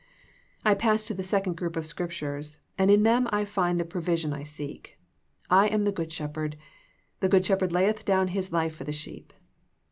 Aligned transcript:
I 0.65 0.73
pass 0.73 1.05
to 1.05 1.13
the 1.13 1.21
second 1.21 1.57
group 1.57 1.75
of 1.75 1.85
Scriptures 1.85 2.57
and 2.75 2.89
in 2.89 3.03
them 3.03 3.29
I 3.31 3.45
find 3.45 3.79
the 3.79 3.85
provision 3.85 4.33
I 4.33 4.41
seek. 4.41 4.97
"I 5.47 5.67
am 5.67 5.83
the 5.83 5.91
good 5.91 6.11
Shepherd: 6.11 6.57
the 7.19 7.29
good 7.29 7.45
Shepherd 7.45 7.71
layeth 7.71 8.03
down 8.03 8.29
His 8.29 8.51
life 8.51 8.75
for 8.75 8.83
the 8.83 8.93
sheep." 8.93 9.31